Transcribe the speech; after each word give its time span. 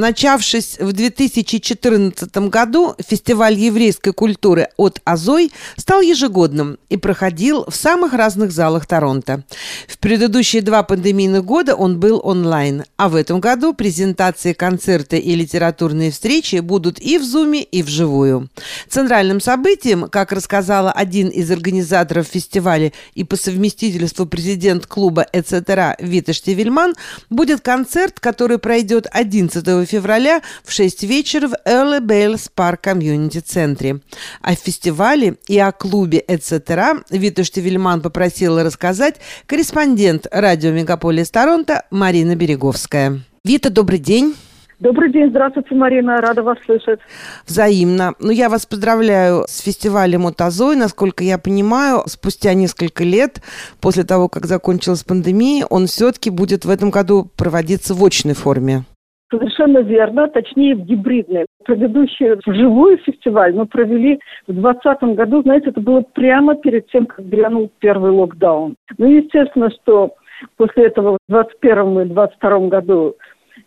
Начавшись 0.00 0.78
в 0.80 0.94
2014 0.94 2.34
году, 2.48 2.94
фестиваль 3.06 3.52
еврейской 3.52 4.14
культуры 4.14 4.68
от 4.78 4.98
Азой 5.04 5.52
стал 5.76 6.00
ежегодным 6.00 6.78
и 6.88 6.96
проходил 6.96 7.66
в 7.68 7.76
самых 7.76 8.14
разных 8.14 8.50
залах 8.50 8.86
Торонто. 8.86 9.44
В 9.86 9.98
предыдущие 9.98 10.62
два 10.62 10.84
пандемийных 10.84 11.44
года 11.44 11.74
он 11.74 12.00
был 12.00 12.18
онлайн, 12.24 12.84
а 12.96 13.10
в 13.10 13.14
этом 13.14 13.40
году 13.40 13.74
презентации, 13.74 14.54
концерты 14.54 15.18
и 15.18 15.34
литературные 15.34 16.10
встречи 16.10 16.60
будут 16.60 16.98
и 16.98 17.18
в 17.18 17.22
Зуме, 17.22 17.62
и 17.62 17.82
вживую. 17.82 18.48
Центральным 18.88 19.38
событием, 19.38 20.08
как 20.08 20.32
рассказала 20.32 20.92
один 20.92 21.28
из 21.28 21.50
организаторов 21.50 22.26
фестиваля 22.26 22.94
и 23.14 23.22
по 23.22 23.36
совместительству 23.36 24.24
президент 24.24 24.86
клуба 24.86 25.26
«Эцетера» 25.34 25.94
Вита 25.98 26.32
Штевельман, 26.32 26.94
будет 27.28 27.60
концерт, 27.60 28.18
который 28.18 28.56
пройдет 28.56 29.06
11 29.10 29.62
февраля 29.62 29.89
в 29.92 30.72
6 30.72 31.02
вечера 31.04 31.48
в 31.48 31.54
Early 31.66 32.00
Bales 32.00 32.50
Park 32.54 32.82
Community 32.84 33.40
центре. 33.40 34.00
О 34.42 34.54
фестивале 34.54 35.36
и 35.48 35.58
о 35.58 35.72
клубе 35.72 36.22
«Эцетера» 36.26 37.02
Вита 37.10 37.44
Штевельман 37.44 38.00
попросила 38.00 38.62
рассказать 38.62 39.16
корреспондент 39.46 40.26
радио 40.30 40.70
«Мегаполис 40.70 41.30
Торонто» 41.30 41.84
Марина 41.90 42.36
Береговская. 42.36 43.20
Вита, 43.44 43.70
добрый 43.70 43.98
день. 43.98 44.34
Добрый 44.80 45.12
день, 45.12 45.28
здравствуйте, 45.28 45.74
Марина, 45.74 46.22
рада 46.22 46.42
вас 46.42 46.56
слышать. 46.64 47.00
Взаимно. 47.46 48.14
Ну, 48.18 48.30
я 48.30 48.48
вас 48.48 48.64
поздравляю 48.64 49.44
с 49.46 49.60
фестивалем 49.60 50.24
Утазой. 50.24 50.74
Насколько 50.74 51.22
я 51.22 51.36
понимаю, 51.36 52.02
спустя 52.06 52.54
несколько 52.54 53.04
лет, 53.04 53.42
после 53.82 54.04
того, 54.04 54.30
как 54.30 54.46
закончилась 54.46 55.04
пандемия, 55.04 55.66
он 55.66 55.86
все-таки 55.86 56.30
будет 56.30 56.64
в 56.64 56.70
этом 56.70 56.88
году 56.88 57.30
проводиться 57.36 57.92
в 57.92 58.02
очной 58.02 58.32
форме. 58.32 58.84
Совершенно 59.30 59.78
верно, 59.78 60.26
точнее 60.26 60.74
в 60.74 60.80
гибридной. 60.80 61.46
Предыдущий 61.64 62.34
живой 62.46 62.96
фестиваль 62.98 63.54
мы 63.54 63.66
провели 63.66 64.18
в 64.48 64.52
2020 64.52 65.02
году, 65.16 65.42
знаете, 65.42 65.70
это 65.70 65.80
было 65.80 66.00
прямо 66.00 66.56
перед 66.56 66.88
тем, 66.88 67.06
как 67.06 67.24
грянул 67.26 67.70
первый 67.78 68.10
локдаун. 68.10 68.74
Ну, 68.98 69.06
естественно, 69.06 69.70
что 69.70 70.14
после 70.56 70.86
этого 70.86 71.18
в 71.28 71.32
2021 71.32 72.00
и 72.00 72.04
2022 72.06 72.58
году 72.68 73.16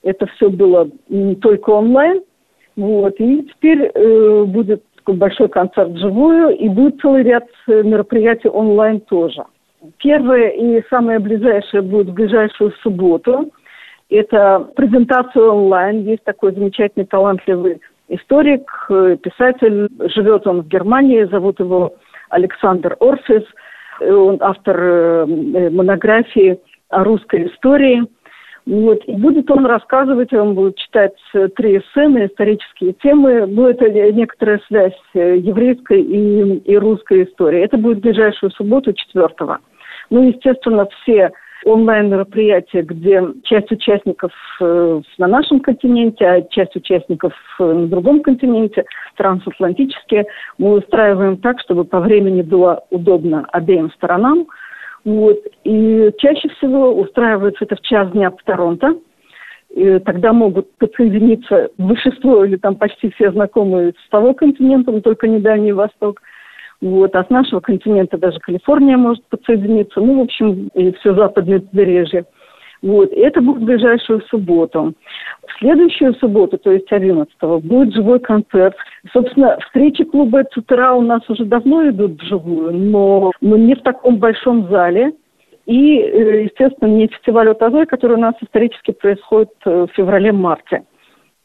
это 0.03 0.25
все 0.35 0.49
было 0.49 0.89
только 1.41 1.69
онлайн. 1.69 2.21
Вот. 2.75 3.13
И 3.19 3.43
теперь 3.43 3.83
э, 3.83 4.43
будет 4.43 4.83
такой 4.97 5.15
большой 5.15 5.47
концерт 5.47 5.91
вживую, 5.91 6.57
и 6.57 6.67
будет 6.67 6.99
целый 6.99 7.23
ряд 7.23 7.45
э, 7.67 7.83
мероприятий 7.83 8.49
онлайн 8.49 8.99
тоже. 8.99 9.43
Первое 9.97 10.49
и 10.49 10.83
самое 10.89 11.19
ближайшее 11.19 11.83
будет 11.83 12.09
в 12.09 12.13
ближайшую 12.13 12.73
субботу– 12.81 13.49
это 14.15 14.69
презентация 14.75 15.43
онлайн. 15.43 16.03
Есть 16.03 16.23
такой 16.23 16.53
замечательный, 16.53 17.05
талантливый 17.05 17.81
историк, 18.09 18.69
э, 18.89 19.17
писатель. 19.21 19.89
Живет 20.15 20.47
он 20.47 20.61
в 20.61 20.67
Германии, 20.67 21.23
зовут 21.25 21.59
его 21.59 21.95
Александр 22.29 22.95
Орсис. 22.99 23.43
Он 24.01 24.37
автор 24.41 24.79
э, 24.79 25.25
э, 25.27 25.69
монографии 25.69 26.59
о 26.89 27.03
русской 27.03 27.47
истории. 27.47 28.03
Вот. 28.65 29.03
И 29.05 29.13
будет 29.13 29.51
он 29.51 29.65
рассказывать, 29.65 30.31
он 30.31 30.55
будет 30.55 30.77
читать 30.77 31.15
три 31.57 31.81
сцены, 31.89 32.27
исторические 32.27 32.93
темы. 32.93 33.45
Будет 33.45 33.81
некоторая 33.81 34.61
связь 34.67 34.97
еврейской 35.13 36.01
и, 36.01 36.57
и 36.59 36.77
русской 36.77 37.25
истории. 37.25 37.61
Это 37.61 37.77
будет 37.77 37.97
в 37.97 38.01
ближайшую 38.01 38.51
субботу, 38.51 38.93
4 38.93 39.27
Ну, 40.11 40.29
естественно, 40.29 40.87
все 41.01 41.31
онлайн-мероприятие, 41.65 42.83
где 42.83 43.21
часть 43.43 43.71
участников 43.71 44.31
э, 44.59 45.01
на 45.17 45.27
нашем 45.27 45.59
континенте, 45.59 46.25
а 46.25 46.41
часть 46.41 46.75
участников 46.75 47.33
э, 47.59 47.63
на 47.63 47.87
другом 47.87 48.21
континенте, 48.21 48.85
трансатлантические, 49.15 50.25
мы 50.57 50.77
устраиваем 50.77 51.37
так, 51.37 51.59
чтобы 51.61 51.85
по 51.85 51.99
времени 51.99 52.41
было 52.41 52.83
удобно 52.89 53.45
обеим 53.51 53.91
сторонам. 53.91 54.47
Вот. 55.05 55.39
И 55.63 56.11
чаще 56.17 56.49
всего 56.49 56.93
устраивается 56.93 57.65
это 57.65 57.75
в 57.75 57.81
час 57.81 58.11
дня 58.11 58.31
в 58.31 58.37
Торонто. 58.43 58.95
И 59.69 59.99
тогда 59.99 60.33
могут 60.33 60.71
подсоединиться 60.77 61.71
большинство 61.77 62.45
или 62.45 62.57
там 62.57 62.75
почти 62.75 63.09
все 63.11 63.31
знакомые 63.31 63.93
с 64.05 64.09
того 64.09 64.33
континента, 64.33 64.91
но 64.91 65.01
только 65.01 65.27
не 65.27 65.39
Дальний 65.39 65.73
Восток– 65.73 66.21
вот, 66.83 67.15
а 67.15 67.23
с 67.23 67.29
нашего 67.29 67.61
континента 67.61 68.17
даже 68.17 68.39
Калифорния 68.39 68.97
может 68.97 69.23
подсоединиться, 69.29 70.01
ну, 70.01 70.19
в 70.19 70.23
общем, 70.23 70.67
и 70.73 70.91
все 70.91 71.15
западное 71.15 71.61
побережье. 71.61 72.25
Вот, 72.81 73.09
это 73.13 73.39
будет 73.39 73.61
в 73.61 73.65
ближайшую 73.65 74.21
субботу. 74.23 74.93
В 75.47 75.59
следующую 75.59 76.13
субботу, 76.15 76.57
то 76.57 76.73
есть 76.73 76.91
11 76.91 77.31
будет 77.63 77.93
живой 77.93 78.19
концерт. 78.19 78.75
Собственно, 79.13 79.57
встречи 79.65 80.03
клуба 80.03 80.43
«Цутера» 80.51 80.91
у 80.91 81.01
нас 81.01 81.21
уже 81.29 81.45
давно 81.45 81.89
идут 81.89 82.21
вживую, 82.21 82.73
но, 82.73 83.31
но 83.39 83.55
не 83.55 83.75
в 83.75 83.81
таком 83.81 84.17
большом 84.17 84.67
зале. 84.69 85.13
И, 85.65 85.97
э, 85.97 86.43
естественно, 86.43 86.89
не 86.89 87.07
фестиваль 87.07 87.49
«Отазой», 87.49 87.85
который 87.85 88.17
у 88.17 88.19
нас 88.19 88.35
исторически 88.41 88.91
происходит 88.91 89.51
э, 89.65 89.87
в 89.89 89.95
феврале-марте. 89.95 90.83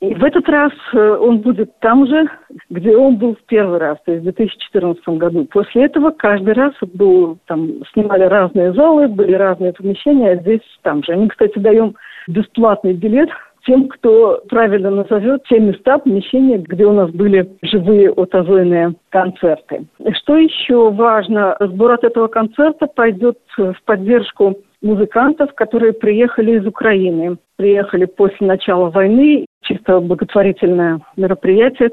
И 0.00 0.14
в 0.14 0.22
этот 0.22 0.48
раз 0.48 0.72
э, 0.92 1.16
он 1.20 1.38
будет 1.38 1.76
там 1.80 2.06
же, 2.06 2.28
где 2.70 2.96
он 2.96 3.16
был 3.16 3.34
в 3.34 3.42
первый 3.46 3.78
раз, 3.78 3.98
то 4.04 4.12
есть 4.12 4.22
в 4.22 4.24
2014 4.24 5.08
году. 5.08 5.44
После 5.50 5.86
этого 5.86 6.10
каждый 6.10 6.54
раз 6.54 6.72
был, 6.94 7.38
там, 7.46 7.84
снимали 7.92 8.22
разные 8.22 8.72
залы, 8.74 9.08
были 9.08 9.32
разные 9.34 9.72
помещения, 9.72 10.30
а 10.30 10.36
здесь 10.36 10.60
там 10.82 11.02
же. 11.02 11.12
Они, 11.12 11.26
кстати, 11.26 11.58
даем 11.58 11.96
бесплатный 12.28 12.92
билет 12.92 13.30
тем, 13.66 13.88
кто 13.88 14.40
правильно 14.48 14.90
назовет 14.90 15.42
те 15.48 15.58
места, 15.58 15.98
помещения, 15.98 16.58
где 16.58 16.86
у 16.86 16.92
нас 16.92 17.10
были 17.10 17.50
живые 17.62 18.10
отозойные 18.10 18.94
концерты. 19.10 19.84
Что 20.14 20.36
еще 20.36 20.90
важно? 20.90 21.56
Сбор 21.58 21.92
от 21.92 22.04
этого 22.04 22.28
концерта 22.28 22.86
пойдет 22.86 23.38
в 23.56 23.76
поддержку 23.84 24.58
музыкантов, 24.80 25.54
которые 25.54 25.92
приехали 25.92 26.58
из 26.58 26.66
Украины. 26.66 27.36
Приехали 27.56 28.04
после 28.04 28.46
начала 28.46 28.90
войны 28.90 29.46
чисто 29.68 30.00
благотворительное 30.00 31.00
мероприятие 31.16 31.90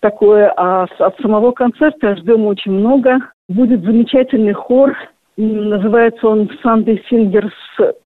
такое. 0.00 0.52
А 0.56 0.86
от 0.98 1.20
самого 1.20 1.52
концерта 1.52 2.16
ждем 2.16 2.46
очень 2.46 2.72
много. 2.72 3.18
Будет 3.48 3.82
замечательный 3.82 4.54
хор. 4.54 4.96
Называется 5.36 6.26
он 6.26 6.50
«Sunday 6.64 7.00
Singers». 7.10 7.52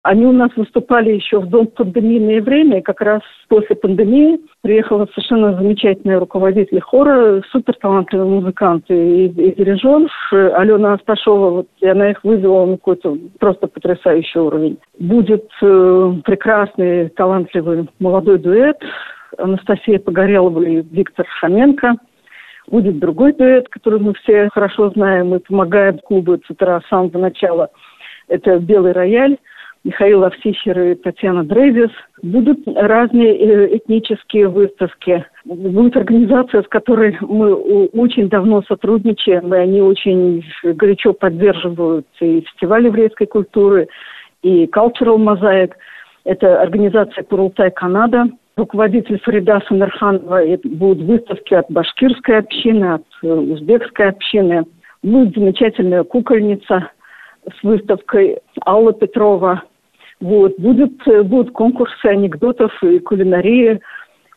Они 0.03 0.25
у 0.25 0.33
нас 0.33 0.51
выступали 0.57 1.11
еще 1.11 1.39
в 1.39 1.47
дом 1.47 1.67
пандемийное 1.67 2.41
время, 2.41 2.79
и 2.79 2.81
как 2.81 2.99
раз 2.99 3.21
после 3.47 3.77
пандемии 3.77 4.37
приехала 4.61 5.07
совершенно 5.13 5.55
замечательная 5.55 6.19
руководитель 6.19 6.81
хора, 6.81 7.41
супер 7.51 7.73
талантливый 7.75 8.27
музыкант 8.27 8.83
и, 8.89 9.27
и 9.27 9.55
дирижер 9.55 10.09
Алена 10.31 10.95
Асташова. 10.95 11.49
Вот, 11.51 11.67
и 11.79 11.87
она 11.87 12.11
их 12.11 12.21
вывела 12.25 12.65
на 12.65 12.73
какой-то 12.73 13.17
просто 13.39 13.67
потрясающий 13.67 14.39
уровень. 14.39 14.77
Будет 14.99 15.49
э, 15.61 16.13
прекрасный, 16.25 17.07
талантливый 17.07 17.89
молодой 17.99 18.39
дуэт 18.39 18.77
Анастасия 19.37 19.99
Погорелова 19.99 20.61
и 20.63 20.81
Виктор 20.81 21.25
Шаменко. 21.39 21.95
Будет 22.67 22.99
другой 22.99 23.31
дуэт, 23.31 23.69
который 23.69 24.01
мы 24.01 24.13
все 24.15 24.49
хорошо 24.51 24.89
знаем 24.89 25.33
и 25.33 25.39
помогает 25.39 26.01
клубу 26.01 26.35
«Цитра» 26.45 26.81
с 26.81 26.89
самого 26.89 27.17
начала. 27.17 27.69
Это 28.27 28.59
«Белый 28.59 28.91
рояль». 28.91 29.37
Михаил 29.83 30.23
Овсищер 30.23 30.79
и 30.79 30.95
Татьяна 30.95 31.43
Дрейвис. 31.43 31.91
Будут 32.21 32.59
разные 32.67 33.35
э, 33.35 33.77
этнические 33.77 34.47
выставки. 34.47 35.25
Будет 35.43 35.97
организация, 35.97 36.63
с 36.63 36.67
которой 36.67 37.17
мы 37.19 37.53
очень 37.53 38.29
давно 38.29 38.63
сотрудничаем, 38.63 39.53
и 39.53 39.57
они 39.57 39.81
очень 39.81 40.43
горячо 40.63 41.11
поддерживают 41.11 42.07
и 42.21 42.41
фестиваль 42.41 42.85
еврейской 42.85 43.25
культуры, 43.25 43.89
и 44.41 44.65
Cultural 44.65 45.17
Mosaic. 45.17 45.73
Это 46.23 46.61
организация 46.61 47.23
Курултай 47.25 47.69
Канада. 47.69 48.29
Руководитель 48.55 49.19
Фарида 49.19 49.61
Самирханова. 49.67 50.43
И 50.43 50.65
будут 50.65 51.03
выставки 51.03 51.55
от 51.55 51.69
башкирской 51.69 52.37
общины, 52.37 52.93
от 52.93 53.03
э, 53.21 53.27
узбекской 53.27 54.07
общины. 54.07 54.63
Будет 55.01 55.35
замечательная 55.35 56.05
кукольница 56.05 56.89
с 57.45 57.63
выставкой 57.63 58.37
Алла 58.65 58.93
Петрова 58.93 59.63
вот. 60.23 60.57
Будет, 60.57 60.93
э, 61.05 61.21
будут 61.21 61.51
конкурсы 61.51 62.05
анекдотов 62.05 62.71
и 62.81 62.99
кулинарии. 62.99 63.81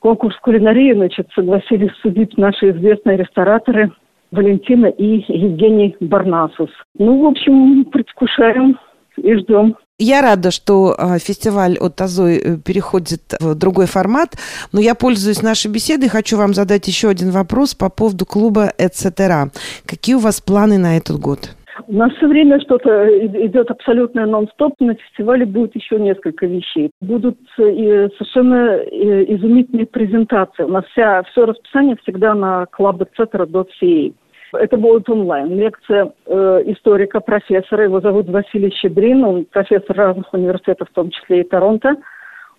Конкурс 0.00 0.36
кулинарии, 0.40 0.92
значит, 0.92 1.28
согласились 1.32 1.92
судить 2.02 2.36
наши 2.36 2.70
известные 2.72 3.18
рестораторы 3.18 3.92
Валентина 4.32 4.86
и 4.86 5.24
Евгений 5.28 5.96
Барнасус. 6.00 6.70
Ну, 6.98 7.22
в 7.22 7.26
общем, 7.26 7.84
предвкушаем 7.84 8.78
и 9.16 9.34
ждем. 9.36 9.76
Я 9.98 10.22
рада, 10.22 10.50
что 10.50 10.96
э, 10.98 11.18
фестиваль 11.20 11.78
от 11.78 12.00
Азой 12.00 12.36
э, 12.36 12.56
переходит 12.58 13.22
в 13.38 13.54
другой 13.54 13.86
формат, 13.86 14.36
но 14.72 14.80
я 14.80 14.96
пользуюсь 14.96 15.40
нашей 15.40 15.70
беседой, 15.70 16.08
хочу 16.08 16.36
вам 16.36 16.52
задать 16.52 16.88
еще 16.88 17.08
один 17.08 17.30
вопрос 17.30 17.74
по 17.74 17.88
поводу 17.88 18.26
клуба 18.26 18.72
«Эцетера». 18.76 19.50
Какие 19.86 20.16
у 20.16 20.18
вас 20.18 20.40
планы 20.40 20.78
на 20.78 20.96
этот 20.96 21.18
год? 21.20 21.56
У 21.88 21.92
нас 21.92 22.12
все 22.14 22.26
время 22.26 22.60
что-то 22.60 23.06
идет 23.26 23.70
абсолютно 23.70 24.26
нон-стоп. 24.26 24.74
На 24.80 24.94
фестивале 24.94 25.44
будет 25.44 25.74
еще 25.74 25.98
несколько 25.98 26.46
вещей. 26.46 26.90
Будут 27.00 27.38
э, 27.58 28.08
совершенно 28.16 28.76
э, 28.76 29.24
изумительные 29.34 29.86
презентации. 29.86 30.64
У 30.64 30.68
нас 30.68 30.84
вся, 30.86 31.22
все 31.24 31.44
расписание 31.44 31.96
всегда 32.02 32.34
на 32.34 32.66
club.etc.ca. 32.78 34.14
Это 34.52 34.76
будет 34.76 35.08
онлайн. 35.10 35.54
Лекция 35.54 36.12
э, 36.26 36.62
историка, 36.66 37.20
профессора. 37.20 37.84
Его 37.84 38.00
зовут 38.00 38.28
Василий 38.28 38.72
Щедрин. 38.72 39.24
Он 39.24 39.44
профессор 39.44 39.96
разных 39.96 40.32
университетов, 40.32 40.88
в 40.88 40.94
том 40.94 41.10
числе 41.10 41.40
и 41.40 41.44
Торонто. 41.44 41.96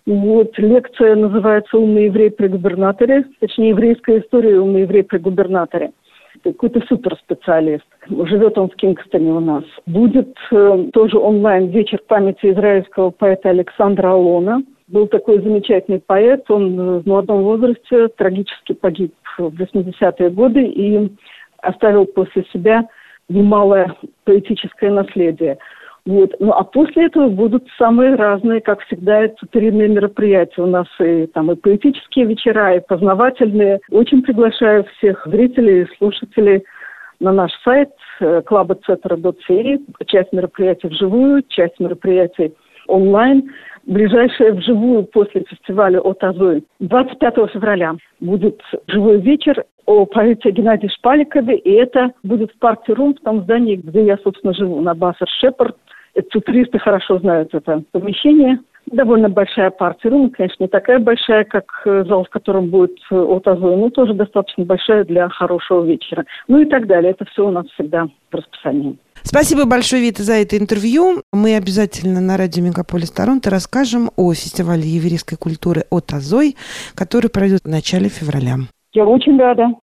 Вот, 0.06 0.56
лекция 0.56 1.16
называется 1.16 1.76
«Умный 1.76 2.06
еврей 2.06 2.30
при 2.30 2.48
губернаторе», 2.48 3.26
точнее, 3.40 3.70
еврейская 3.70 4.20
история 4.20 4.58
«Умный 4.58 4.82
еврей 4.82 5.02
при 5.02 5.18
губернаторе». 5.18 5.90
Какой-то 6.44 6.80
суперспециалист. 6.86 7.84
Живет 8.08 8.58
он 8.58 8.70
в 8.70 8.76
Кингстоне 8.76 9.32
у 9.32 9.40
нас. 9.40 9.64
Будет 9.86 10.34
э, 10.50 10.88
тоже 10.92 11.18
онлайн 11.18 11.68
вечер 11.68 12.00
памяти 12.06 12.52
израильского 12.52 13.10
поэта 13.10 13.50
Александра 13.50 14.10
Алона. 14.12 14.62
Был 14.86 15.06
такой 15.06 15.40
замечательный 15.40 16.00
поэт. 16.00 16.50
Он 16.50 17.00
в 17.00 17.06
молодом 17.06 17.42
возрасте 17.42 18.08
трагически 18.08 18.72
погиб 18.72 19.14
в 19.36 19.48
80-е 19.48 20.30
годы 20.30 20.62
и 20.64 21.12
оставил 21.58 22.06
после 22.06 22.44
себя 22.52 22.88
немалое 23.28 23.94
поэтическое 24.24 24.90
наследие. 24.90 25.58
Вот. 26.08 26.34
Ну, 26.40 26.52
а 26.52 26.64
после 26.64 27.04
этого 27.04 27.28
будут 27.28 27.68
самые 27.76 28.14
разные, 28.14 28.62
как 28.62 28.80
всегда, 28.86 29.24
это 29.24 29.34
туторинные 29.40 29.88
мероприятия. 29.88 30.62
У 30.62 30.66
нас 30.66 30.86
и, 31.00 31.26
там, 31.26 31.52
и 31.52 31.54
поэтические 31.54 32.24
вечера, 32.24 32.76
и 32.76 32.80
познавательные. 32.80 33.80
Очень 33.90 34.22
приглашаю 34.22 34.86
всех 34.96 35.26
зрителей 35.26 35.82
и 35.82 35.96
слушателей 35.98 36.64
на 37.20 37.30
наш 37.32 37.52
сайт 37.62 37.90
club.etc.ca. 38.22 39.78
Часть 40.06 40.32
мероприятий 40.32 40.88
вживую, 40.88 41.42
часть 41.46 41.78
мероприятий 41.78 42.54
онлайн. 42.86 43.50
Ближайшее 43.84 44.54
вживую 44.54 45.04
после 45.04 45.42
фестиваля 45.42 46.00
от 46.00 46.24
Азой 46.24 46.64
25 46.80 47.50
февраля 47.52 47.96
будет 48.20 48.62
живой 48.86 49.20
вечер 49.20 49.62
о 49.84 50.06
поэте 50.06 50.52
Геннадии 50.52 50.88
Шпаликове, 50.88 51.58
и 51.58 51.70
это 51.72 52.12
будет 52.22 52.50
в 52.52 52.58
парке 52.58 52.94
Рум, 52.94 53.14
в 53.14 53.20
том 53.20 53.42
здании, 53.42 53.76
где 53.76 54.06
я, 54.06 54.16
собственно, 54.24 54.54
живу, 54.54 54.80
на 54.80 54.94
Бассер 54.94 55.28
Шепард. 55.40 55.76
Туристы 56.30 56.78
хорошо 56.78 57.18
знают 57.18 57.54
это 57.54 57.82
помещение. 57.92 58.58
Довольно 58.86 59.28
большая 59.28 59.70
партия 59.70 60.08
рума, 60.08 60.30
конечно, 60.30 60.64
не 60.64 60.68
такая 60.68 60.98
большая, 60.98 61.44
как 61.44 61.64
э, 61.84 62.04
зал, 62.08 62.24
в 62.24 62.30
котором 62.30 62.68
будет 62.68 62.96
э, 63.10 63.16
от 63.16 63.44
но 63.44 63.90
тоже 63.90 64.14
достаточно 64.14 64.64
большая 64.64 65.04
для 65.04 65.28
хорошего 65.28 65.84
вечера. 65.84 66.24
Ну 66.46 66.60
и 66.60 66.64
так 66.64 66.86
далее. 66.86 67.10
Это 67.10 67.26
все 67.26 67.46
у 67.46 67.50
нас 67.50 67.66
всегда 67.74 68.08
в 68.30 68.34
расписании. 68.34 68.96
Спасибо 69.22 69.66
большое, 69.66 70.02
Вита, 70.02 70.22
за 70.22 70.34
это 70.34 70.56
интервью. 70.56 71.22
Мы 71.32 71.56
обязательно 71.56 72.20
на 72.20 72.38
радио 72.38 72.64
Мегаполис 72.64 73.10
Торонто 73.10 73.50
расскажем 73.50 74.10
о 74.16 74.32
фестивале 74.32 74.82
еврейской 74.82 75.36
культуры 75.36 75.82
от 75.90 76.12
Азой, 76.14 76.56
который 76.94 77.28
пройдет 77.28 77.60
в 77.64 77.68
начале 77.68 78.08
февраля. 78.08 78.56
Я 78.94 79.04
очень 79.04 79.38
рада. 79.38 79.74